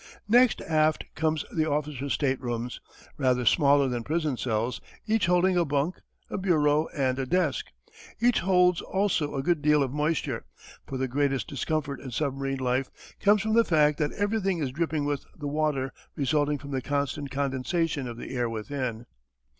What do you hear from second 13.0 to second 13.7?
comes from the